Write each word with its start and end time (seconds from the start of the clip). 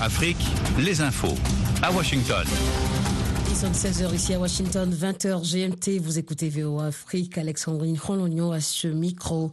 Afrique, 0.00 0.44
les 0.78 1.00
infos 1.00 1.36
à 1.82 1.90
Washington. 1.90 2.46
Il 3.62 3.72
sonne 3.76 3.92
16h 3.92 4.12
ici 4.12 4.34
à 4.34 4.40
Washington, 4.40 4.92
20h 4.92 5.48
GMT. 5.48 6.00
Vous 6.00 6.18
écoutez 6.18 6.48
VOA 6.48 6.86
Afrique. 6.86 7.38
Alexandrine 7.38 7.96
Rolognon 7.96 8.50
à 8.50 8.60
ce 8.60 8.88
micro. 8.88 9.52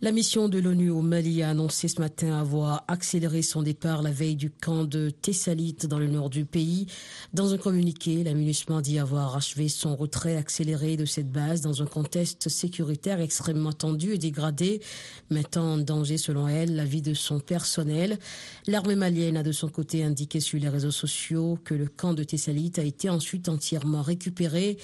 La 0.00 0.12
mission 0.12 0.48
de 0.48 0.60
l'ONU 0.60 0.90
au 0.90 1.02
Mali 1.02 1.42
a 1.42 1.50
annoncé 1.50 1.88
ce 1.88 2.00
matin 2.00 2.38
avoir 2.38 2.84
accéléré 2.86 3.42
son 3.42 3.62
départ 3.62 4.02
la 4.02 4.12
veille 4.12 4.36
du 4.36 4.50
camp 4.50 4.84
de 4.84 5.10
Tessalite 5.10 5.86
dans 5.86 5.98
le 5.98 6.06
nord 6.06 6.30
du 6.30 6.44
pays. 6.44 6.86
Dans 7.32 7.52
un 7.52 7.58
communiqué, 7.58 8.22
la 8.22 8.32
dit 8.80 8.98
avoir 9.00 9.34
achevé 9.34 9.68
son 9.68 9.96
retrait 9.96 10.36
accéléré 10.36 10.96
de 10.96 11.04
cette 11.04 11.32
base 11.32 11.60
dans 11.60 11.82
un 11.82 11.86
contexte 11.86 12.48
sécuritaire 12.48 13.20
extrêmement 13.20 13.72
tendu 13.72 14.12
et 14.12 14.18
dégradé, 14.18 14.80
mettant 15.30 15.72
en 15.72 15.78
danger, 15.78 16.16
selon 16.16 16.46
elle, 16.46 16.76
la 16.76 16.84
vie 16.84 17.02
de 17.02 17.12
son 17.12 17.40
personnel. 17.40 18.20
L'armée 18.68 18.94
malienne 18.94 19.36
a 19.36 19.42
de 19.42 19.50
son 19.50 19.68
côté 19.68 20.04
indiqué 20.04 20.38
sur 20.38 20.60
les 20.60 20.68
réseaux 20.68 20.92
sociaux 20.92 21.58
que 21.64 21.74
le 21.74 21.88
camp 21.88 22.14
de 22.14 22.22
Tessalite 22.22 22.78
a 22.78 22.84
été 22.84 23.10
ensuite 23.10 23.47
entièrement 23.48 24.02
récupéré. 24.02 24.78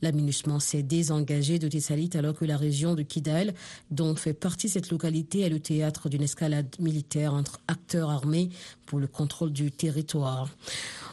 La 0.00 0.12
s'est 0.60 0.82
désengagé 0.84 1.58
de 1.58 1.66
Tessalit 1.66 2.10
alors 2.14 2.34
que 2.34 2.44
la 2.44 2.56
région 2.56 2.94
de 2.94 3.02
Kidal, 3.02 3.52
dont 3.90 4.14
fait 4.14 4.32
partie 4.32 4.68
cette 4.68 4.90
localité, 4.90 5.40
est 5.40 5.48
le 5.48 5.58
théâtre 5.58 6.08
d'une 6.08 6.22
escalade 6.22 6.68
militaire 6.78 7.34
entre 7.34 7.58
acteurs 7.66 8.10
armés 8.10 8.50
pour 8.86 9.00
le 9.00 9.08
contrôle 9.08 9.52
du 9.52 9.72
territoire. 9.72 10.48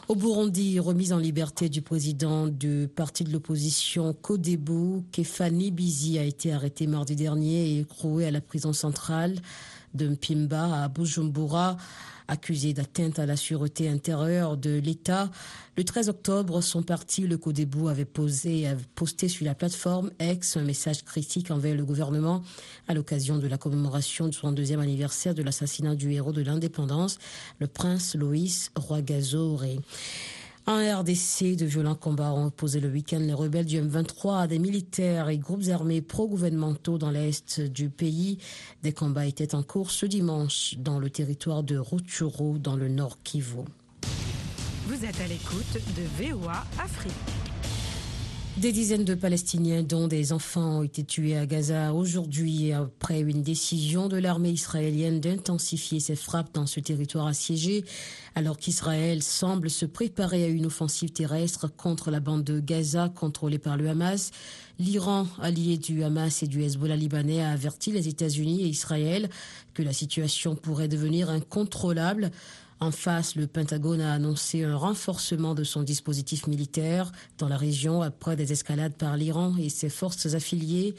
Au 0.06 0.14
Burundi, 0.14 0.78
remise 0.78 1.12
en 1.12 1.18
liberté 1.18 1.68
du 1.68 1.82
président 1.82 2.46
du 2.46 2.88
parti 2.94 3.24
de 3.24 3.32
l'opposition 3.32 4.12
Kodebu, 4.12 5.02
Kefani 5.10 5.72
Bizi 5.72 6.20
a 6.20 6.22
été 6.22 6.52
arrêté 6.52 6.86
mardi 6.86 7.16
dernier 7.16 7.70
et 7.70 7.80
écroué 7.80 8.26
à 8.26 8.30
la 8.30 8.40
prison 8.40 8.72
centrale 8.72 9.34
de 9.94 10.08
Mpimba 10.08 10.84
à 10.84 10.88
Bujumbura 10.88 11.76
accusé 12.28 12.72
d'atteinte 12.72 13.18
à 13.18 13.26
la 13.26 13.36
sûreté 13.36 13.88
intérieure 13.88 14.56
de 14.56 14.78
l'État. 14.78 15.30
Le 15.76 15.84
13 15.84 16.08
octobre, 16.08 16.60
son 16.60 16.82
parti, 16.82 17.26
le 17.26 17.38
Codébou, 17.38 17.88
avait 17.88 18.04
posé, 18.04 18.66
posté 18.94 19.28
sur 19.28 19.44
la 19.44 19.54
plateforme 19.54 20.10
X 20.20 20.56
un 20.56 20.62
message 20.64 21.04
critique 21.04 21.50
envers 21.50 21.74
le 21.74 21.84
gouvernement 21.84 22.42
à 22.88 22.94
l'occasion 22.94 23.38
de 23.38 23.46
la 23.46 23.58
commémoration 23.58 24.28
du 24.28 24.36
62e 24.36 24.80
anniversaire 24.80 25.34
de 25.34 25.42
l'assassinat 25.42 25.94
du 25.94 26.12
héros 26.12 26.32
de 26.32 26.42
l'indépendance, 26.42 27.18
le 27.58 27.66
prince 27.66 28.14
Loïs 28.14 28.70
Roigazoré. 28.76 29.78
En 30.68 30.78
RDC, 30.78 31.54
de 31.54 31.64
violents 31.64 31.94
combats 31.94 32.32
ont 32.32 32.46
opposé 32.46 32.80
le 32.80 32.88
week-end 32.88 33.20
les 33.20 33.32
rebelles 33.32 33.66
du 33.66 33.80
M23 33.80 34.40
à 34.40 34.46
des 34.48 34.58
militaires 34.58 35.28
et 35.28 35.38
groupes 35.38 35.68
armés 35.68 36.02
pro-gouvernementaux 36.02 36.98
dans 36.98 37.12
l'est 37.12 37.60
du 37.60 37.88
pays. 37.88 38.38
Des 38.82 38.92
combats 38.92 39.26
étaient 39.26 39.54
en 39.54 39.62
cours 39.62 39.92
ce 39.92 40.06
dimanche 40.06 40.74
dans 40.78 40.98
le 40.98 41.08
territoire 41.08 41.62
de 41.62 41.78
Rutshuru, 41.78 42.58
dans 42.58 42.74
le 42.74 42.88
nord 42.88 43.18
Kivu. 43.22 43.58
Vous 44.88 45.04
êtes 45.04 45.20
à 45.20 45.28
l'écoute 45.28 45.74
de 45.96 46.24
VOA 46.24 46.64
Afrique. 46.82 47.45
Des 48.58 48.72
dizaines 48.72 49.04
de 49.04 49.14
Palestiniens, 49.14 49.82
dont 49.82 50.08
des 50.08 50.32
enfants, 50.32 50.78
ont 50.78 50.82
été 50.82 51.04
tués 51.04 51.36
à 51.36 51.44
Gaza 51.44 51.92
aujourd'hui 51.92 52.72
après 52.72 53.20
une 53.20 53.42
décision 53.42 54.08
de 54.08 54.16
l'armée 54.16 54.48
israélienne 54.48 55.20
d'intensifier 55.20 56.00
ses 56.00 56.16
frappes 56.16 56.54
dans 56.54 56.64
ce 56.64 56.80
territoire 56.80 57.26
assiégé, 57.26 57.84
alors 58.34 58.56
qu'Israël 58.56 59.22
semble 59.22 59.68
se 59.68 59.84
préparer 59.84 60.42
à 60.42 60.48
une 60.48 60.64
offensive 60.64 61.10
terrestre 61.10 61.68
contre 61.68 62.10
la 62.10 62.18
bande 62.18 62.44
de 62.44 62.58
Gaza 62.58 63.10
contrôlée 63.10 63.58
par 63.58 63.76
le 63.76 63.90
Hamas. 63.90 64.30
L'Iran, 64.78 65.26
allié 65.38 65.76
du 65.76 66.02
Hamas 66.02 66.42
et 66.42 66.46
du 66.46 66.62
Hezbollah 66.62 66.96
libanais, 66.96 67.42
a 67.42 67.50
averti 67.50 67.92
les 67.92 68.08
États-Unis 68.08 68.62
et 68.62 68.68
Israël 68.68 69.28
que 69.74 69.82
la 69.82 69.92
situation 69.92 70.56
pourrait 70.56 70.88
devenir 70.88 71.28
incontrôlable. 71.28 72.30
En 72.78 72.90
face, 72.90 73.36
le 73.36 73.46
Pentagone 73.46 74.02
a 74.02 74.12
annoncé 74.12 74.62
un 74.62 74.76
renforcement 74.76 75.54
de 75.54 75.64
son 75.64 75.82
dispositif 75.82 76.46
militaire 76.46 77.10
dans 77.38 77.48
la 77.48 77.56
région 77.56 78.02
après 78.02 78.36
des 78.36 78.52
escalades 78.52 78.92
par 78.92 79.16
l'Iran 79.16 79.54
et 79.58 79.70
ses 79.70 79.88
forces 79.88 80.34
affiliées. 80.34 80.94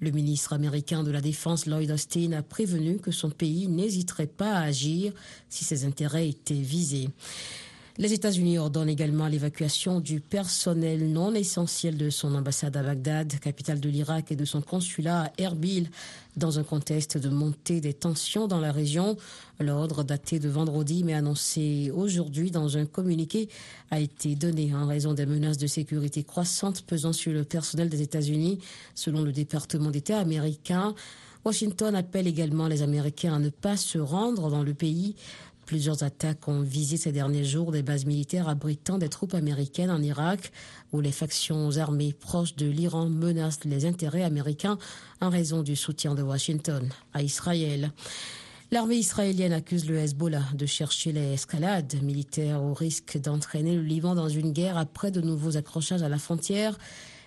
Le 0.00 0.10
ministre 0.10 0.54
américain 0.54 1.02
de 1.02 1.10
la 1.10 1.20
Défense 1.20 1.66
Lloyd 1.66 1.90
Austin 1.90 2.32
a 2.32 2.42
prévenu 2.42 2.98
que 2.98 3.10
son 3.10 3.28
pays 3.28 3.68
n'hésiterait 3.68 4.26
pas 4.26 4.52
à 4.52 4.62
agir 4.62 5.12
si 5.50 5.64
ses 5.64 5.84
intérêts 5.84 6.28
étaient 6.28 6.54
visés. 6.54 7.10
Les 8.00 8.12
États-Unis 8.12 8.58
ordonnent 8.58 8.88
également 8.88 9.26
l'évacuation 9.26 9.98
du 9.98 10.20
personnel 10.20 11.10
non 11.10 11.34
essentiel 11.34 11.96
de 11.96 12.10
son 12.10 12.32
ambassade 12.36 12.76
à 12.76 12.82
Bagdad, 12.84 13.40
capitale 13.40 13.80
de 13.80 13.88
l'Irak, 13.88 14.30
et 14.30 14.36
de 14.36 14.44
son 14.44 14.62
consulat 14.62 15.22
à 15.22 15.32
Erbil, 15.36 15.90
dans 16.36 16.60
un 16.60 16.62
contexte 16.62 17.18
de 17.18 17.28
montée 17.28 17.80
des 17.80 17.94
tensions 17.94 18.46
dans 18.46 18.60
la 18.60 18.70
région. 18.70 19.16
L'ordre 19.58 20.04
daté 20.04 20.38
de 20.38 20.48
vendredi, 20.48 21.02
mais 21.02 21.14
annoncé 21.14 21.90
aujourd'hui 21.92 22.52
dans 22.52 22.76
un 22.76 22.86
communiqué, 22.86 23.48
a 23.90 23.98
été 23.98 24.36
donné 24.36 24.72
en 24.72 24.86
raison 24.86 25.12
des 25.12 25.26
menaces 25.26 25.58
de 25.58 25.66
sécurité 25.66 26.22
croissantes 26.22 26.82
pesant 26.82 27.12
sur 27.12 27.32
le 27.32 27.42
personnel 27.42 27.88
des 27.88 28.02
États-Unis, 28.02 28.60
selon 28.94 29.22
le 29.22 29.32
département 29.32 29.90
d'État 29.90 30.20
américain. 30.20 30.94
Washington 31.44 31.94
appelle 31.94 32.26
également 32.26 32.68
les 32.68 32.82
Américains 32.82 33.34
à 33.34 33.38
ne 33.38 33.48
pas 33.48 33.76
se 33.76 33.98
rendre 33.98 34.50
dans 34.50 34.62
le 34.62 34.74
pays 34.74 35.16
Plusieurs 35.68 36.02
attaques 36.02 36.48
ont 36.48 36.62
visé 36.62 36.96
ces 36.96 37.12
derniers 37.12 37.44
jours 37.44 37.72
des 37.72 37.82
bases 37.82 38.06
militaires 38.06 38.48
abritant 38.48 38.96
des 38.96 39.10
troupes 39.10 39.34
américaines 39.34 39.90
en 39.90 40.00
Irak, 40.00 40.50
où 40.94 41.02
les 41.02 41.12
factions 41.12 41.76
armées 41.76 42.14
proches 42.14 42.56
de 42.56 42.64
l'Iran 42.64 43.10
menacent 43.10 43.66
les 43.66 43.84
intérêts 43.84 44.22
américains 44.22 44.78
en 45.20 45.28
raison 45.28 45.62
du 45.62 45.76
soutien 45.76 46.14
de 46.14 46.22
Washington 46.22 46.88
à 47.12 47.22
Israël. 47.22 47.92
L'armée 48.70 48.96
israélienne 48.96 49.52
accuse 49.52 49.86
le 49.86 49.98
Hezbollah 49.98 50.44
de 50.54 50.64
chercher 50.64 51.12
les 51.12 51.34
escalades 51.34 52.02
militaires 52.02 52.62
au 52.62 52.72
risque 52.72 53.18
d'entraîner 53.18 53.74
le 53.74 53.82
Liban 53.82 54.14
dans 54.14 54.30
une 54.30 54.52
guerre 54.52 54.78
après 54.78 55.10
de 55.10 55.20
nouveaux 55.20 55.58
accrochages 55.58 56.02
à 56.02 56.08
la 56.08 56.16
frontière. 56.16 56.78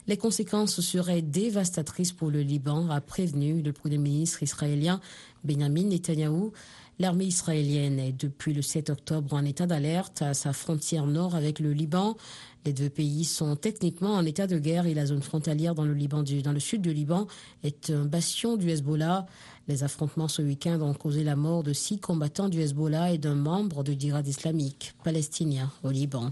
Les 0.08 0.18
conséquences 0.18 0.81
seraient 0.81 1.22
dévastatrices 1.22 2.12
pour 2.12 2.31
le 2.31 2.41
Liban, 2.41 2.90
a 2.90 3.02
prévenu 3.02 3.62
le 3.62 3.72
Premier 3.72 4.00
ministre 4.00 4.41
israélien 4.41 5.00
Benjamin 5.44 5.84
Netanyahu. 5.84 6.52
L'armée 7.01 7.25
israélienne 7.25 7.97
est 7.97 8.12
depuis 8.12 8.53
le 8.53 8.62
7 8.62 8.91
octobre 8.91 9.34
en 9.34 9.44
état 9.44 9.66
d'alerte 9.66 10.22
à 10.22 10.35
sa 10.35 10.53
frontière 10.53 11.07
nord 11.07 11.34
avec 11.34 11.57
le 11.57 11.73
Liban. 11.73 12.16
Les 12.63 12.73
deux 12.73 12.91
pays 12.91 13.25
sont 13.25 13.56
techniquement 13.56 14.13
en 14.13 14.23
état 14.23 14.45
de 14.45 14.59
guerre 14.59 14.85
et 14.85 14.94
la 14.94 15.07
zone 15.07 15.23
frontalière 15.23 15.73
dans 15.73 15.84
le, 15.84 16.59
sud 16.59 16.84
du 16.84 16.94
Liban 16.94 17.25
est 17.63 17.90
un 17.90 18.06
bastion 18.06 18.56
du 18.56 18.69
Hezbollah. 18.69 19.25
Les 19.67 19.84
affrontements 19.84 20.28
ce 20.28 20.44
week-end 20.44 20.79
ont 20.81 20.94
causé 20.94 21.23
la 21.23 21.35
mort 21.35 21.63
de 21.63 21.73
six 21.73 21.97
combattants 21.97 22.50
du 22.50 22.61
Hezbollah 22.61 23.13
et 23.13 23.17
d'un 23.17 23.34
membre 23.34 23.84
du 23.84 24.00
djihad 24.00 24.28
islamique 24.28 24.94
palestinien 25.03 25.72
au 25.81 25.90
Liban. 25.90 26.29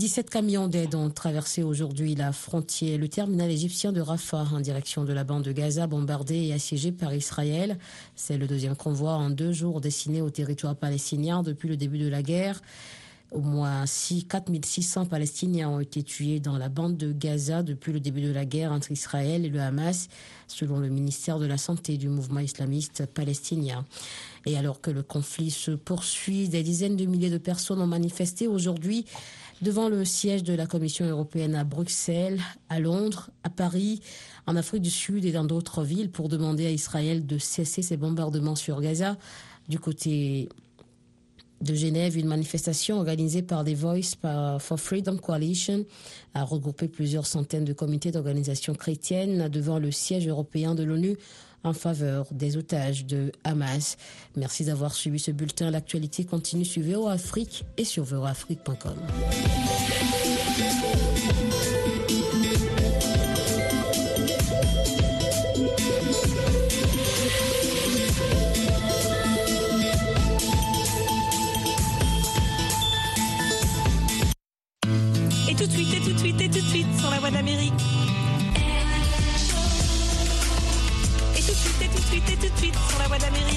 17 0.00 0.30
camions 0.30 0.66
d'aide 0.66 0.94
ont 0.94 1.10
traversé 1.10 1.62
aujourd'hui 1.62 2.14
la 2.14 2.32
frontière, 2.32 2.96
le 2.96 3.06
terminal 3.06 3.50
égyptien 3.50 3.92
de 3.92 4.00
Rafah 4.00 4.46
en 4.50 4.60
direction 4.60 5.04
de 5.04 5.12
la 5.12 5.24
bande 5.24 5.42
de 5.42 5.52
Gaza 5.52 5.86
bombardée 5.86 6.46
et 6.46 6.54
assiégée 6.54 6.90
par 6.90 7.12
Israël. 7.12 7.76
C'est 8.16 8.38
le 8.38 8.46
deuxième 8.46 8.76
convoi 8.76 9.12
en 9.12 9.28
deux 9.28 9.52
jours 9.52 9.82
destiné 9.82 10.22
au 10.22 10.30
territoire 10.30 10.74
palestinien 10.74 11.42
depuis 11.42 11.68
le 11.68 11.76
début 11.76 11.98
de 11.98 12.08
la 12.08 12.22
guerre. 12.22 12.62
Au 13.30 13.40
moins 13.40 13.84
4600 13.84 15.04
Palestiniens 15.04 15.68
ont 15.68 15.80
été 15.80 16.02
tués 16.02 16.40
dans 16.40 16.56
la 16.56 16.70
bande 16.70 16.96
de 16.96 17.12
Gaza 17.12 17.62
depuis 17.62 17.92
le 17.92 18.00
début 18.00 18.22
de 18.22 18.32
la 18.32 18.46
guerre 18.46 18.72
entre 18.72 18.92
Israël 18.92 19.44
et 19.44 19.50
le 19.50 19.60
Hamas, 19.60 20.08
selon 20.48 20.80
le 20.80 20.88
ministère 20.88 21.38
de 21.38 21.46
la 21.46 21.58
Santé 21.58 21.98
du 21.98 22.08
mouvement 22.08 22.40
islamiste 22.40 23.04
palestinien. 23.04 23.84
Et 24.46 24.56
alors 24.56 24.80
que 24.80 24.90
le 24.90 25.02
conflit 25.02 25.50
se 25.50 25.72
poursuit, 25.72 26.48
des 26.48 26.62
dizaines 26.62 26.96
de 26.96 27.04
milliers 27.04 27.28
de 27.28 27.36
personnes 27.36 27.82
ont 27.82 27.86
manifesté 27.86 28.48
aujourd'hui 28.48 29.04
devant 29.62 29.88
le 29.88 30.04
siège 30.04 30.42
de 30.42 30.54
la 30.54 30.66
Commission 30.66 31.06
européenne 31.06 31.54
à 31.54 31.64
Bruxelles, 31.64 32.40
à 32.68 32.80
Londres, 32.80 33.30
à 33.44 33.50
Paris, 33.50 34.00
en 34.46 34.56
Afrique 34.56 34.82
du 34.82 34.90
Sud 34.90 35.24
et 35.24 35.32
dans 35.32 35.44
d'autres 35.44 35.84
villes 35.84 36.10
pour 36.10 36.28
demander 36.28 36.66
à 36.66 36.70
Israël 36.70 37.26
de 37.26 37.38
cesser 37.38 37.82
ses 37.82 37.96
bombardements 37.96 38.56
sur 38.56 38.80
Gaza. 38.80 39.16
Du 39.68 39.78
côté 39.78 40.48
de 41.60 41.74
Genève, 41.74 42.16
une 42.16 42.26
manifestation 42.26 42.96
organisée 42.96 43.42
par 43.42 43.64
The 43.64 43.74
Voice 43.74 44.16
for 44.58 44.80
Freedom 44.80 45.18
Coalition 45.18 45.84
a 46.32 46.42
regroupé 46.42 46.88
plusieurs 46.88 47.26
centaines 47.26 47.64
de 47.64 47.74
comités 47.74 48.10
d'organisations 48.10 48.74
chrétiennes 48.74 49.48
devant 49.48 49.78
le 49.78 49.90
siège 49.90 50.26
européen 50.26 50.74
de 50.74 50.82
l'ONU 50.82 51.16
en 51.64 51.72
faveur 51.72 52.26
des 52.30 52.56
otages 52.56 53.06
de 53.06 53.32
Hamas. 53.44 53.96
Merci 54.36 54.64
d'avoir 54.64 54.94
suivi 54.94 55.18
ce 55.18 55.30
bulletin. 55.30 55.70
L'actualité 55.70 56.24
continue 56.24 56.64
sur 56.64 56.82
VO 56.82 57.08
Afrique 57.08 57.64
et 57.76 57.84
sur 57.84 58.04
voafrique.com. 58.04 58.96
suite 82.60 82.74
sur 82.90 82.98
la 82.98 83.06
voie 83.06 83.16
de 83.16 83.22
la 83.22 83.30
mairie. 83.30 83.56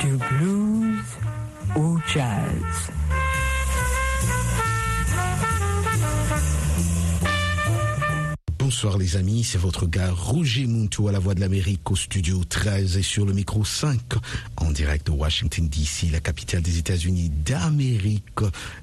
Du 0.00 0.16
blues 0.16 1.04
au 1.74 1.98
jazz. 2.06 2.65
Bonsoir 8.76 8.98
les 8.98 9.16
amis, 9.16 9.42
c'est 9.42 9.56
votre 9.56 9.86
gars 9.86 10.10
Roger 10.12 10.66
Munto 10.66 11.08
à 11.08 11.12
la 11.12 11.18
Voix 11.18 11.34
de 11.34 11.40
l'Amérique 11.40 11.90
au 11.90 11.96
studio 11.96 12.44
13 12.44 12.98
et 12.98 13.02
sur 13.02 13.24
le 13.24 13.32
micro 13.32 13.64
5 13.64 13.98
en 14.58 14.70
direct 14.70 15.06
de 15.06 15.12
Washington 15.12 15.66
DC, 15.66 16.12
la 16.12 16.20
capitale 16.20 16.60
des 16.60 16.76
États-Unis 16.76 17.30
d'Amérique. 17.42 18.38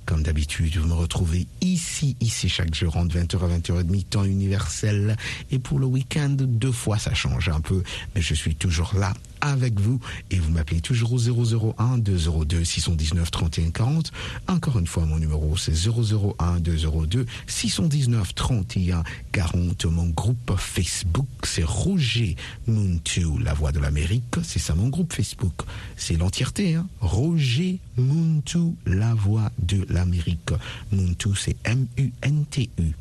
Comme 0.08 0.24
d'habitude, 0.24 0.78
vous 0.78 0.88
me 0.88 0.96
retrouvez 0.96 1.46
ici, 1.62 2.18
ici 2.22 2.50
chaque 2.50 2.74
jour 2.74 2.98
entre 2.98 3.20
20h 3.20 3.38
à 3.38 3.60
20h30 3.60 4.04
temps 4.06 4.24
universel 4.24 5.16
et 5.52 5.60
pour 5.60 5.78
le 5.78 5.86
week-end 5.86 6.38
deux 6.40 6.72
fois 6.72 6.98
ça 6.98 7.14
change 7.14 7.50
un 7.50 7.62
peu, 7.62 7.84
mais 8.16 8.22
je 8.22 8.34
suis 8.34 8.56
toujours 8.56 8.96
là 8.98 9.14
avec 9.44 9.80
vous 9.80 10.00
et 10.32 10.40
vous 10.40 10.52
m'appelez 10.52 10.80
toujours 10.80 11.14
au 11.14 11.20
001 11.20 11.98
202 11.98 12.64
619 12.64 13.30
31 13.30 13.72
40. 13.72 14.12
Encore 14.48 14.80
une 14.80 14.88
fois, 14.88 15.06
mon 15.06 15.20
numéro 15.20 15.58
c'est 15.58 15.74
001 15.74 16.60
202 16.62 17.26
619 17.48 18.34
31 18.34 19.04
40. 19.34 19.86
Mon 19.86 20.08
groupe 20.08 20.54
Facebook 20.58 21.28
c'est 21.44 21.64
Roger 21.66 22.38
Muntu, 22.68 23.26
la 23.42 23.54
voix 23.54 23.72
de 23.72 23.80
l'Amérique. 23.80 24.38
C'est 24.44 24.60
ça 24.60 24.76
mon 24.76 24.88
groupe 24.88 25.14
Facebook. 25.14 25.64
C'est 25.98 26.16
l'entièreté, 26.16 26.76
hein. 26.76 26.88
Roger 27.02 27.80
Muntu, 27.98 28.76
la 28.86 29.14
voix 29.14 29.52
de 29.60 29.86
l'Amérique. 29.90 30.52
Muntu 30.92 31.30
c'est 31.36 31.58
M-U-N-T-U. 31.66 32.94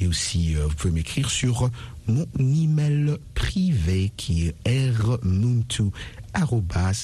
Et 0.00 0.08
aussi, 0.08 0.56
euh, 0.56 0.66
vous 0.66 0.74
pouvez 0.74 0.92
m'écrire 0.92 1.30
sur 1.30 1.70
mon 2.06 2.26
email 2.38 3.16
privé 3.34 4.12
qui 4.16 4.52
est 4.64 4.90
rmuntu 4.90 5.84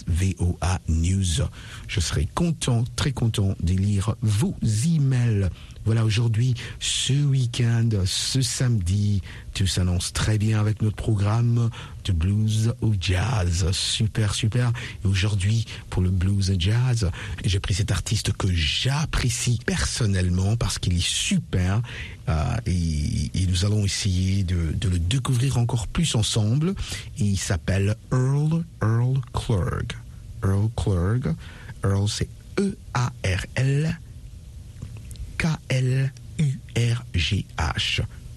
VOA 0.06 0.81
News. 0.88 1.47
Je 1.88 2.00
serai 2.00 2.29
content, 2.35 2.85
très 2.97 3.12
content 3.12 3.55
de 3.62 3.75
lire 3.75 4.17
vos 4.23 4.55
emails. 4.87 5.49
Voilà, 5.86 6.04
aujourd'hui, 6.04 6.54
ce 6.78 7.14
week-end, 7.14 7.88
ce 8.04 8.42
samedi, 8.42 9.22
tout 9.54 9.66
s'annonce 9.66 10.12
très 10.12 10.36
bien 10.36 10.60
avec 10.60 10.82
notre 10.82 10.96
programme 10.96 11.70
de 12.04 12.12
blues 12.12 12.74
au 12.82 12.92
jazz. 13.00 13.70
Super, 13.72 14.34
super. 14.34 14.72
Et 15.02 15.08
aujourd'hui, 15.08 15.64
pour 15.88 16.02
le 16.02 16.10
blues 16.10 16.50
et 16.50 16.56
jazz, 16.58 17.10
j'ai 17.44 17.60
pris 17.60 17.74
cet 17.74 17.90
artiste 17.90 18.32
que 18.32 18.48
j'apprécie 18.52 19.58
personnellement 19.64 20.56
parce 20.56 20.78
qu'il 20.78 20.94
est 20.94 21.04
super. 21.04 21.80
Euh, 22.28 22.56
et, 22.66 23.30
nous 23.48 23.64
allons 23.64 23.84
essayer 23.84 24.44
de, 24.44 24.74
le 24.88 24.98
découvrir 24.98 25.58
encore 25.58 25.88
plus 25.88 26.14
ensemble. 26.14 26.74
Il 27.18 27.36
s'appelle 27.36 27.96
Earl, 28.12 28.64
Earl 28.82 29.20
Clerg. 29.32 29.92
Earl 30.44 30.68
Clerg. 30.76 31.34
Earl, 31.82 32.08
c'est 32.08 32.28
E-A-R-L. 32.58 33.98
K-L-U-R-G-H. 35.40 36.12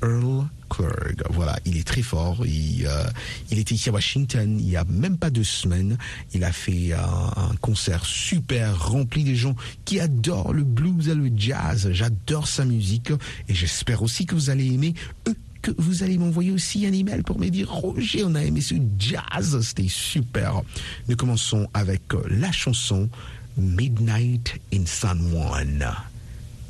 Earl 0.01 0.47
Clerg. 0.69 1.21
Voilà, 1.29 1.59
il 1.65 1.77
est 1.77 1.85
très 1.85 2.01
fort. 2.01 2.45
Il, 2.45 2.85
euh, 2.88 3.03
il 3.51 3.59
était 3.59 3.75
ici 3.75 3.89
à 3.89 3.91
Washington 3.91 4.57
il 4.57 4.69
y 4.69 4.77
a 4.77 4.85
même 4.85 5.17
pas 5.17 5.29
deux 5.29 5.44
semaines. 5.44 5.97
Il 6.33 6.45
a 6.45 6.53
fait 6.53 6.94
un, 6.94 7.31
un 7.35 7.55
concert 7.59 8.05
super 8.05 8.88
rempli 8.88 9.25
de 9.25 9.33
gens 9.33 9.55
qui 9.83 10.00
adorent 10.00 10.53
le 10.53 10.63
blues 10.63 11.09
et 11.09 11.15
le 11.15 11.29
jazz. 11.35 11.89
J'adore 11.91 12.47
sa 12.47 12.63
musique 12.63 13.11
et 13.50 13.53
j'espère 13.53 14.01
aussi 14.01 14.25
que 14.25 14.35
vous 14.35 14.50
allez 14.50 14.67
aimer 14.67 14.94
eux 15.27 15.35
que 15.61 15.71
vous 15.77 16.03
allez 16.03 16.17
m'envoyer 16.17 16.51
aussi 16.51 16.85
un 16.85 16.91
email 16.91 17.21
pour 17.21 17.39
me 17.39 17.47
dire 17.47 17.71
Roger, 17.71 18.25
on 18.25 18.35
a 18.35 18.44
aimé 18.44 18.59
ce 18.59 18.75
jazz, 19.00 19.61
c'était 19.61 19.88
super. 19.88 20.61
Nous 21.07 21.15
commençons 21.15 21.69
avec 21.73 22.01
la 22.29 22.51
chanson 22.51 23.09
Midnight 23.55 24.59
in 24.73 24.85
San 24.85 25.19
Juan. 25.31 25.95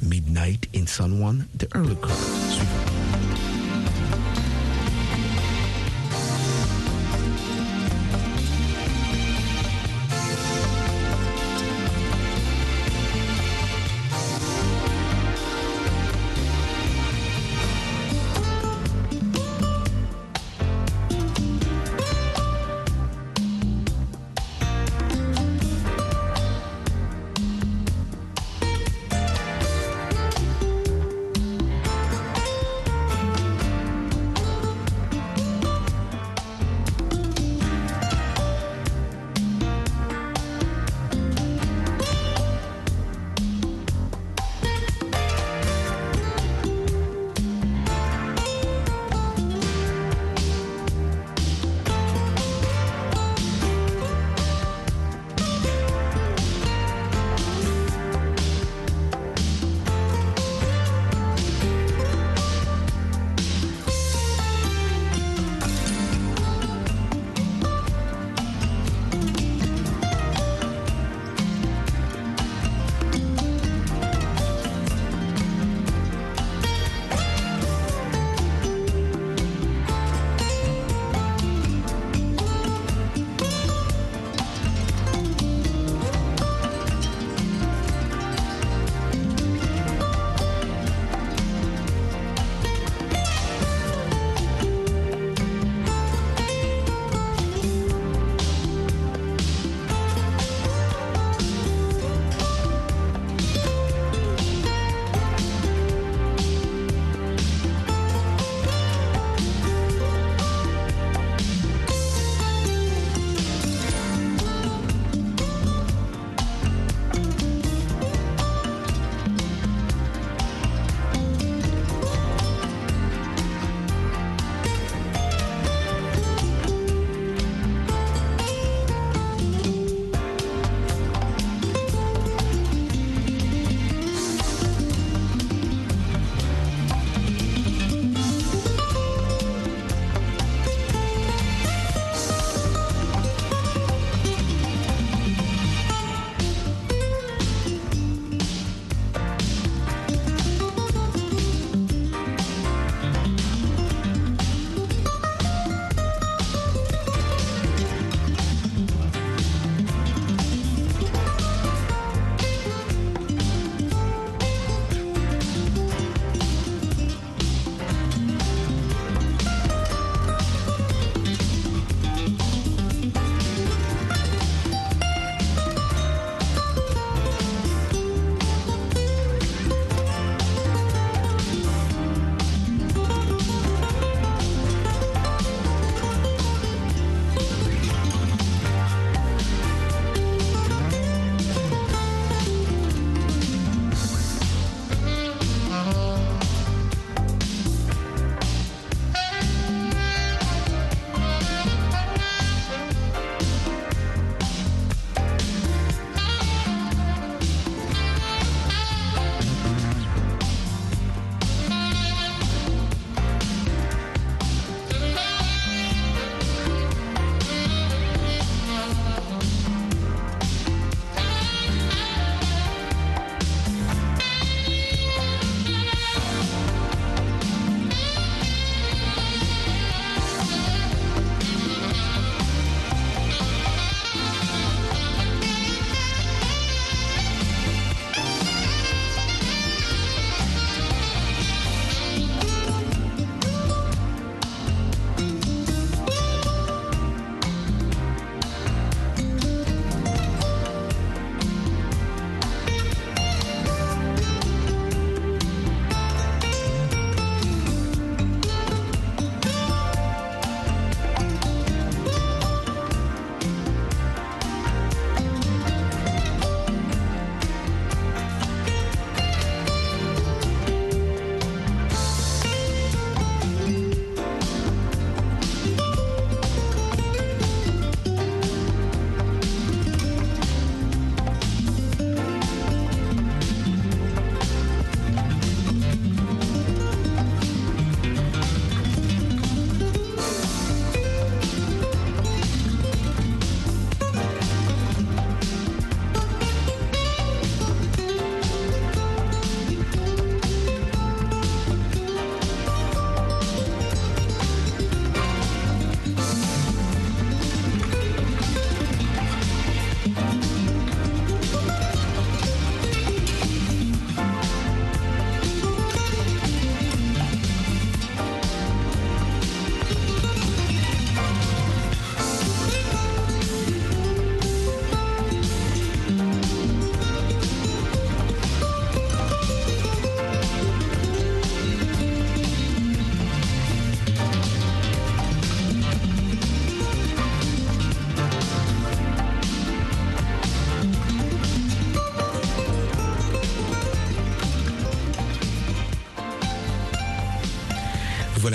Midnight 0.03 0.67
in 0.73 0.85
San 0.85 1.19
Juan, 1.19 1.49
the 1.55 1.67
early 1.73 1.95
crowd. 1.95 2.92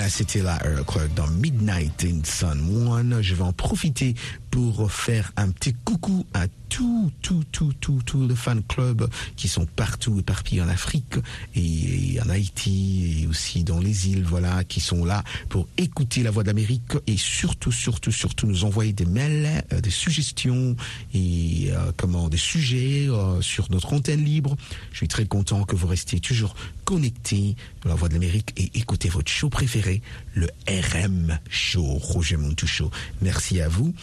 C'était 0.09 0.41
la 0.41 0.57
Earl 0.65 0.83
Clark 0.85 1.13
dans 1.15 1.27
Midnight 1.27 2.03
in 2.03 2.23
Sun 2.23 2.87
One. 2.87 3.21
Je 3.21 3.35
vais 3.35 3.43
en 3.43 3.53
profiter 3.53 4.15
pour 4.51 4.91
faire 4.91 5.31
un 5.37 5.49
petit 5.49 5.73
coucou 5.73 6.25
à 6.33 6.47
tout, 6.69 7.11
tout, 7.21 7.43
tout, 7.51 7.73
tout, 7.81 7.99
tout 8.05 8.27
le 8.27 8.35
fan 8.35 8.61
club 8.63 9.09
qui 9.35 9.47
sont 9.47 9.65
partout 9.65 10.19
éparpillés 10.19 10.61
en 10.61 10.69
Afrique 10.69 11.15
et, 11.55 12.19
en 12.23 12.29
Haïti 12.29 13.23
et 13.23 13.27
aussi 13.27 13.63
dans 13.63 13.79
les 13.79 14.09
îles, 14.09 14.23
voilà, 14.23 14.63
qui 14.63 14.79
sont 14.79 15.03
là 15.03 15.23
pour 15.49 15.67
écouter 15.77 16.23
la 16.23 16.31
voix 16.31 16.43
d'Amérique 16.43 16.93
et 17.07 17.17
surtout, 17.17 17.71
surtout, 17.71 18.11
surtout 18.11 18.47
nous 18.47 18.65
envoyer 18.65 18.93
des 18.93 19.05
mails, 19.05 19.63
euh, 19.73 19.81
des 19.81 19.89
suggestions 19.89 20.75
et 21.13 21.69
euh, 21.71 21.91
comment 21.97 22.29
des 22.29 22.37
sujets 22.37 23.07
euh, 23.09 23.41
sur 23.41 23.71
notre 23.71 23.93
antenne 23.93 24.23
libre. 24.23 24.55
Je 24.91 24.97
suis 24.97 25.07
très 25.07 25.25
content 25.25 25.63
que 25.63 25.75
vous 25.75 25.87
restiez 25.87 26.19
toujours 26.19 26.55
connectés 26.85 27.55
à 27.83 27.89
la 27.89 27.95
voix 27.95 28.09
de 28.09 28.13
l'Amérique 28.13 28.53
et 28.57 28.71
écoutez 28.75 29.09
votre 29.09 29.31
show 29.31 29.49
préféré, 29.49 30.01
le 30.33 30.47
RM 30.67 31.39
Show, 31.49 31.83
Roger 31.83 32.37
Montou 32.37 32.67
Show. 32.67 32.91
Merci 33.21 33.59
à 33.61 33.67
vous. 33.67 33.93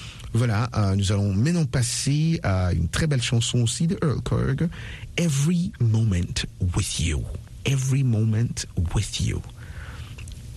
Euh, 0.51 0.95
nous 0.97 1.13
allons 1.13 1.33
maintenant 1.33 1.65
passer 1.65 2.41
à 2.43 2.73
une 2.73 2.89
très 2.89 3.07
belle 3.07 3.23
chanson 3.23 3.61
aussi 3.61 3.87
de 3.87 3.99
Earl 4.03 4.21
Kerg, 4.23 4.69
Every 5.17 5.73
Moment 5.81 6.45
with 6.77 7.01
You. 7.01 7.23
Every 7.65 8.05
Moment 8.05 8.67
with 8.95 9.21
You. 9.21 9.41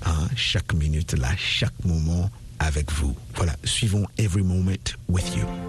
Hein, 0.06 0.28
chaque 0.36 0.74
minute 0.74 1.14
là, 1.14 1.30
chaque 1.38 1.86
moment 1.86 2.30
avec 2.60 2.92
vous. 2.92 3.16
Voilà, 3.36 3.56
suivons 3.64 4.06
Every 4.18 4.44
Moment 4.44 4.96
with 5.08 5.36
You. 5.36 5.69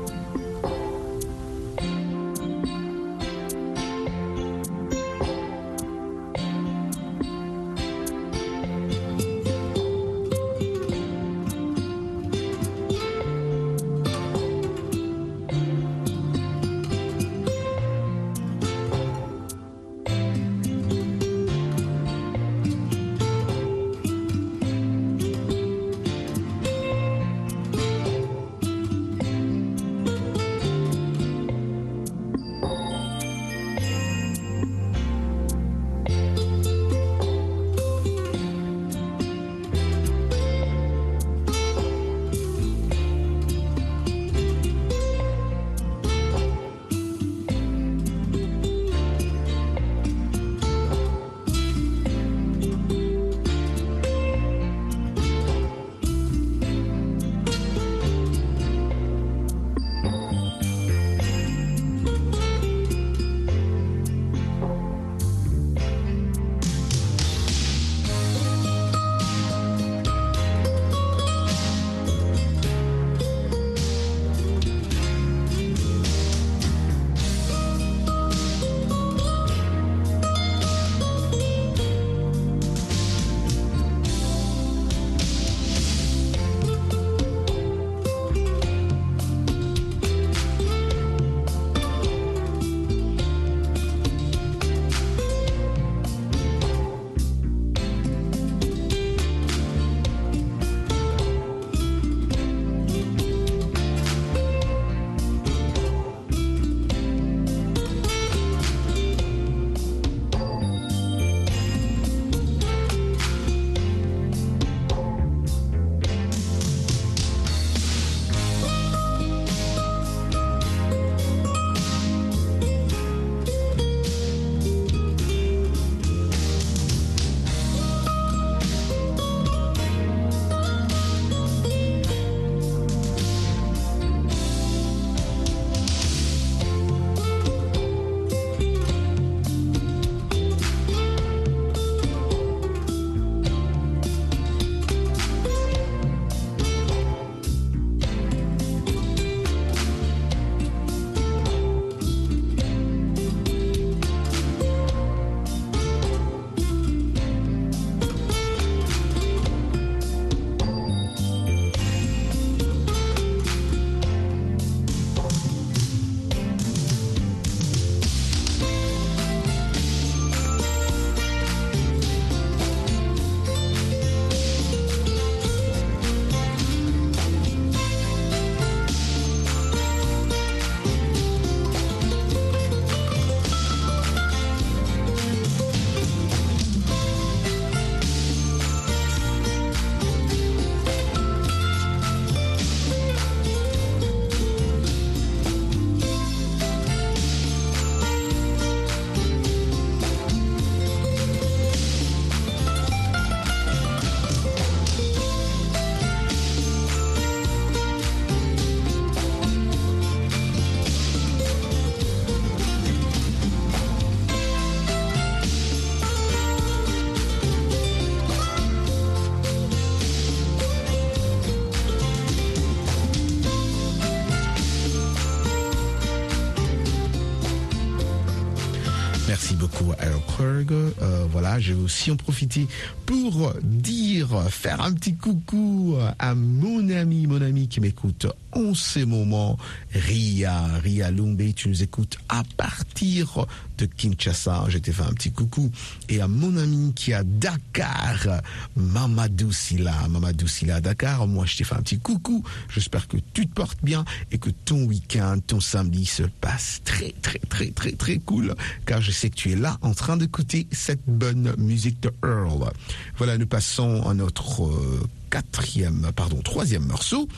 Euh, 230.03 231.27
voilà, 231.31 231.59
je 231.59 231.75
vais 231.75 231.83
aussi 231.83 232.11
en 232.11 232.17
profiter 232.17 232.67
pour 233.07 233.53
dire, 233.63 234.29
faire 234.51 234.81
un 234.81 234.93
petit 234.93 235.15
coucou 235.15 235.97
à 236.19 236.35
mon 236.35 236.89
ami, 236.91 237.27
mon 237.27 237.43
ami 237.43 237.69
qui 237.69 237.81
m'écoute 237.81 238.27
en 238.53 238.75
ces 238.75 239.05
moments, 239.05 239.59
Ria, 239.93 240.67
Ria 240.83 241.11
Lumbe, 241.11 241.43
tu 241.55 241.69
nous 241.69 241.83
écoutes 241.83 242.19
à 242.29 242.43
partir 242.57 243.47
de 243.79 243.87
Kinshasa. 243.87 244.65
Je 244.69 244.79
t'ai 244.79 244.93
fait 244.93 245.03
un 245.03 245.13
petit 245.13 245.33
coucou. 245.33 245.71
Et 246.09 246.21
à 246.21 246.29
mon 246.29 246.57
ami 246.57 246.93
qui 246.95 247.13
est 247.13 247.15
à 247.15 247.23
Dakar, 247.23 248.43
Mamadou 248.77 249.53
Silla, 249.53 249.95
Mamadou 250.09 250.49
Silla 250.49 250.77
à 250.77 250.81
Dakar, 250.81 251.27
moi 251.27 251.47
je 251.47 251.59
t'ai 251.59 251.65
fait 251.65 251.75
un 251.75 251.83
petit 251.83 251.99
coucou. 251.99 252.43
J'espère 252.73 253.09
que 253.09 253.17
tu 253.33 253.47
te 253.47 253.55
portes 253.55 253.79
bien 253.83 254.05
et 254.33 254.39
que 254.39 254.51
ton 254.51 254.85
week-end, 254.85 255.39
ton 255.47 255.61
samedi 255.61 256.07
se 256.07 256.25
passe 256.25 256.81
très, 256.85 257.15
très, 257.23 257.39
très, 257.49 257.71
très, 257.71 257.93
très 257.93 258.19
cool. 258.19 258.55
Car 258.87 259.01
je 259.01 259.11
sais 259.13 259.31
que 259.31 259.37
tu 259.37 259.53
es 259.53 259.57
là 259.57 259.79
train 259.95 260.17
d'écouter 260.17 260.67
cette 260.73 261.03
bonne 261.07 261.55
musique 261.59 262.01
de 262.01 262.13
Earl. 262.25 262.71
Voilà, 263.17 263.39
nous 263.39 263.47
passons 263.47 264.03
à 264.09 264.15
notre 264.15 264.65
euh, 264.65 265.01
quatrième, 265.31 266.11
pardon, 266.15 266.41
troisième 266.43 266.87
morceau. 266.87 267.29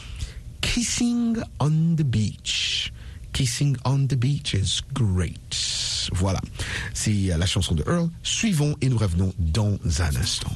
Kissing 0.61 1.37
on 1.61 1.95
the 1.97 2.03
Beach. 2.03 2.93
Kissing 3.33 3.77
on 3.85 4.07
the 4.07 4.15
Beach 4.15 4.55
is 4.55 4.81
great. 4.93 5.57
Voilà, 6.12 6.41
c'est 6.95 7.37
la 7.37 7.47
chanson 7.47 7.75
de 7.75 7.85
Earl. 7.87 8.09
Suivons 8.23 8.77
et 8.81 8.88
nous 8.88 8.99
revenons 8.99 9.33
dans 9.38 9.79
un 9.99 10.17
instant. 10.17 10.53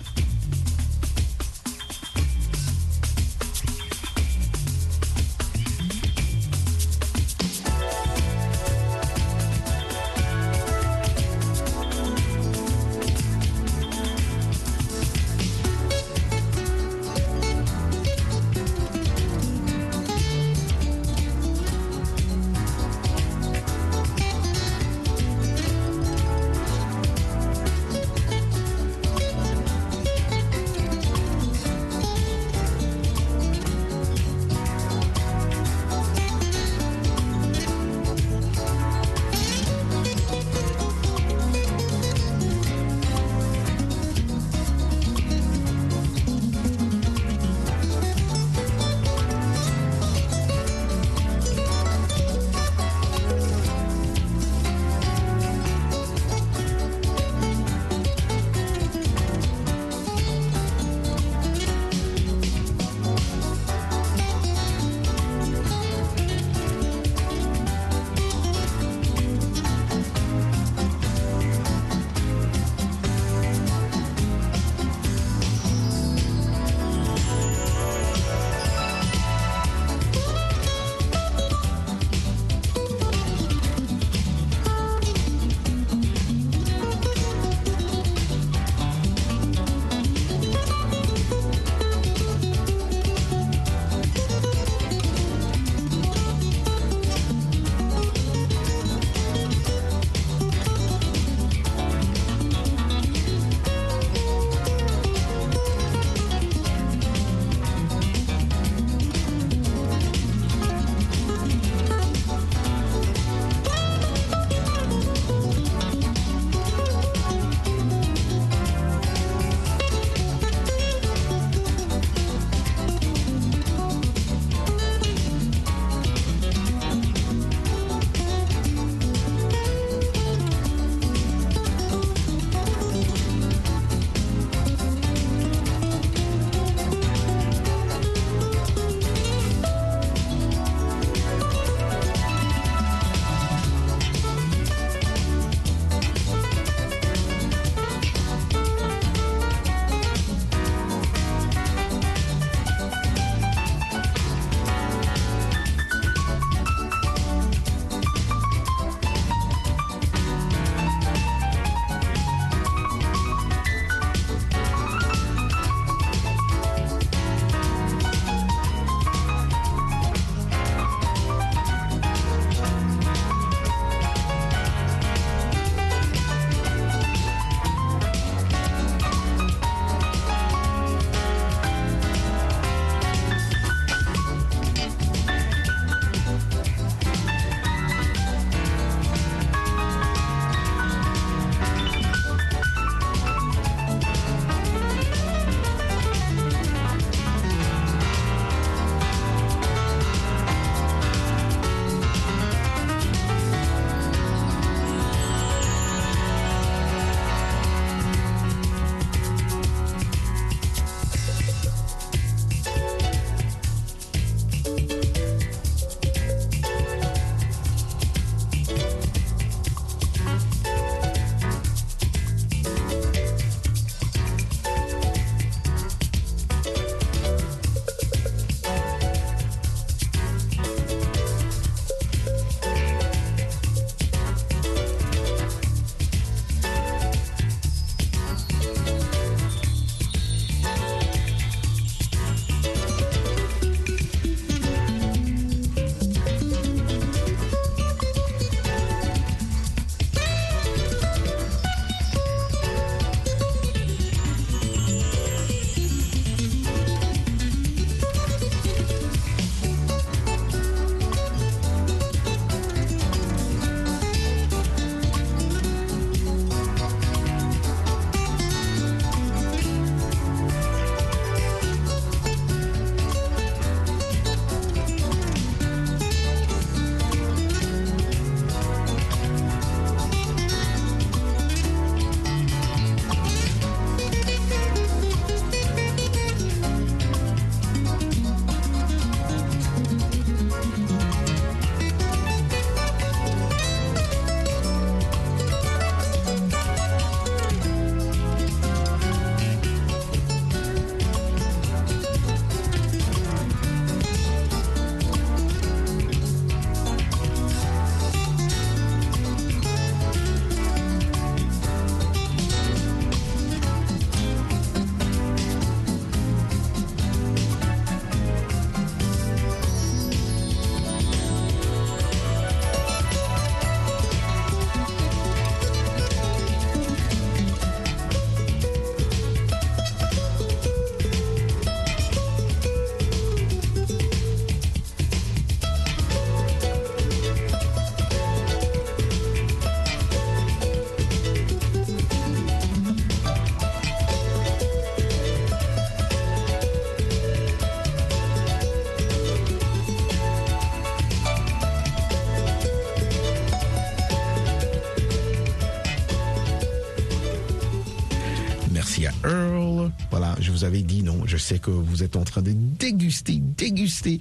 Sais 361.46 361.58
que 361.58 361.70
vous 361.70 362.02
êtes 362.02 362.16
en 362.16 362.24
train 362.24 362.42
de 362.42 362.52
déguster, 362.52 363.40
déguster 363.56 364.20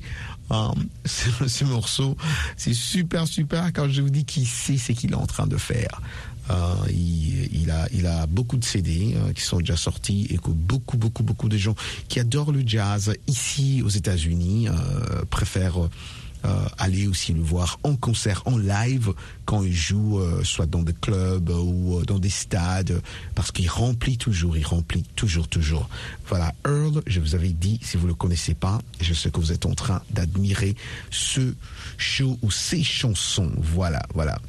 euh, 0.52 0.68
ce, 1.06 1.48
ce, 1.48 1.66
morceau. 1.66 2.16
C'est 2.58 2.74
super, 2.74 3.28
super. 3.28 3.72
Quand 3.74 3.90
je 3.90 4.02
vous 4.02 4.10
dis 4.10 4.26
qu'il 4.26 4.48
sait 4.48 4.78
ce 4.78 4.92
qu'il 4.92 5.12
est 5.12 5.16
en 5.16 5.26
train 5.26 5.48
de 5.48 5.58
faire. 5.58 6.02
Euh, 6.52 6.76
il, 6.92 7.72
a, 7.72 7.88
il 7.92 8.06
a 8.06 8.28
beaucoup 8.28 8.58
de 8.58 8.64
CD 8.64 9.16
euh, 9.16 9.34
qui 9.34 9.42
sont 9.42 9.58
déjà 9.58 9.76
sortis 9.76 10.28
et 10.30 10.38
que 10.38 10.52
beaucoup, 10.52 10.98
beaucoup, 10.98 11.24
beaucoup 11.24 11.50
de 11.50 11.58
gens 11.58 11.74
qui 12.08 12.20
adorent 12.20 12.52
le 12.52 12.62
jazz 12.64 13.16
ici 13.26 13.82
aux 13.84 13.90
États-Unis 13.90 14.68
préfèrent 15.32 15.90
aller 16.77 17.08
aussi 17.08 17.34
le 17.34 17.41
voir 17.41 17.79
en 17.84 17.95
concert, 17.95 18.41
en 18.45 18.58
live, 18.58 19.13
quand 19.45 19.63
il 19.63 19.73
joue 19.73 20.19
euh, 20.19 20.43
soit 20.43 20.65
dans 20.65 20.84
des 20.84 20.93
clubs 20.93 21.49
ou 21.49 22.03
dans 22.05 22.19
des 22.19 22.29
stades, 22.29 23.01
parce 23.36 23.51
qu'il 23.51 23.69
remplit 23.69 24.17
toujours, 24.17 24.58
il 24.58 24.65
remplit 24.65 25.03
toujours, 25.15 25.47
toujours. 25.47 25.89
Voilà, 26.27 26.53
Earl, 26.65 27.01
je 27.08 27.19
vous 27.19 27.36
avais 27.36 27.49
dit, 27.49 27.79
si 27.81 27.97
vous 27.97 28.08
le 28.08 28.13
connaissez 28.13 28.53
pas, 28.53 28.79
je 29.01 29.13
sais 29.13 29.29
que 29.29 29.39
vous 29.39 29.51
êtes 29.51 29.65
en 29.65 29.73
train 29.73 30.01
d'admirer 30.12 30.75
ce 31.12 31.53
show 31.97 32.38
ou 32.41 32.51
ces 32.51 32.84
chansons. 32.84 33.51
Voilà, 33.58 34.01
voilà. 34.13 34.39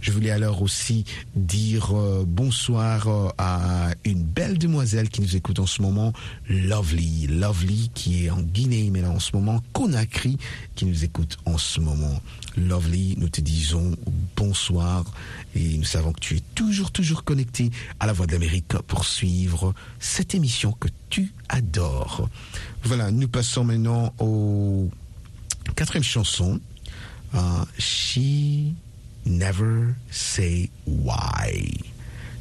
Je 0.00 0.12
voulais 0.12 0.30
alors 0.30 0.62
aussi 0.62 1.04
dire 1.36 1.94
euh, 1.94 2.24
bonsoir 2.26 3.08
euh, 3.08 3.28
à 3.36 3.90
une 4.04 4.22
belle 4.22 4.56
demoiselle 4.56 5.10
qui 5.10 5.20
nous 5.20 5.36
écoute 5.36 5.58
en 5.58 5.66
ce 5.66 5.82
moment, 5.82 6.12
Lovely. 6.48 7.26
Lovely 7.26 7.90
qui 7.94 8.24
est 8.24 8.30
en 8.30 8.40
Guinée, 8.40 8.88
mais 8.90 9.02
là 9.02 9.10
en 9.10 9.18
ce 9.18 9.36
moment, 9.36 9.62
Conakry 9.72 10.38
qui 10.74 10.86
nous 10.86 11.04
écoute 11.04 11.38
en 11.44 11.58
ce 11.58 11.80
moment. 11.80 12.20
Lovely, 12.56 13.16
nous 13.18 13.28
te 13.28 13.40
disons 13.40 13.94
bonsoir 14.36 15.04
et 15.54 15.76
nous 15.76 15.84
savons 15.84 16.12
que 16.12 16.20
tu 16.20 16.36
es 16.36 16.42
toujours, 16.54 16.90
toujours 16.90 17.22
connecté 17.24 17.70
à 18.00 18.06
la 18.06 18.12
Voix 18.12 18.26
de 18.26 18.32
l'Amérique 18.32 18.78
pour 18.86 19.04
suivre 19.04 19.74
cette 19.98 20.34
émission 20.34 20.72
que 20.72 20.88
tu 21.10 21.34
adores. 21.48 22.28
Voilà, 22.84 23.10
nous 23.10 23.28
passons 23.28 23.64
maintenant 23.64 24.14
au 24.18 24.88
quatrième 25.76 26.04
chanson. 26.04 26.60
Uh, 27.32 27.64
she 27.78 28.74
never 29.24 29.96
say 30.10 30.70
why. 30.84 31.70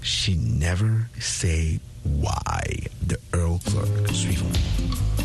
She 0.01 0.35
never 0.35 1.09
say 1.19 1.79
why. 2.03 2.63
The 3.05 3.17
Earl 3.33 3.59
Clark 3.65 4.07
suivant. 4.09 5.18